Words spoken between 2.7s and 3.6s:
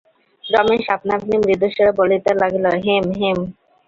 হেম, হেম!